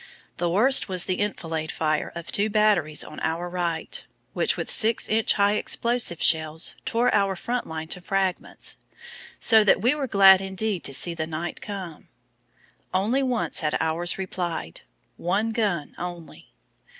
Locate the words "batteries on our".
2.49-3.47